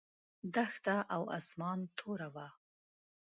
دښته 0.53 0.95
او 1.15 1.23
اسمان 1.37 1.79
توره 1.97 2.29
وه. 2.35 2.47